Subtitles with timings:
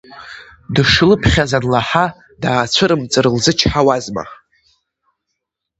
[0.73, 2.05] Дышлыԥхьаз анлаҳа,
[2.41, 4.23] даацәырымҵыр лзычҳауазма.